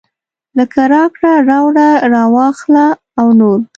[0.57, 2.85] لکه راکړه راوړه راواخله
[3.19, 3.59] او نور.